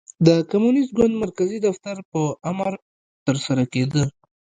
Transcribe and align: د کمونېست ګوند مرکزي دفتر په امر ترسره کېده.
د 0.27 0.29
کمونېست 0.51 0.91
ګوند 0.97 1.13
مرکزي 1.23 1.57
دفتر 1.67 1.95
په 2.11 2.21
امر 2.51 2.73
ترسره 3.25 3.63
کېده. 3.73 4.03